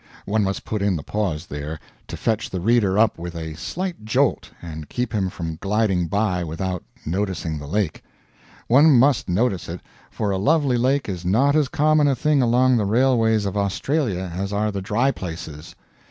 [0.25, 4.03] One must put in the pause, there, to fetch the reader up with a slight
[4.03, 8.03] jolt, and keep him from gliding by without noticing the lake.
[8.67, 9.79] One must notice it;
[10.09, 14.31] for a lovely lake is not as common a thing along the railways of Australia
[14.35, 15.75] as are the dry places.